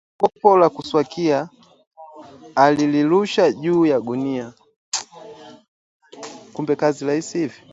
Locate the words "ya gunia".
3.85-4.53